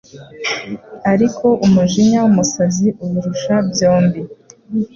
[1.11, 4.21] ariko umujinya w’umusazi ubirusha byombi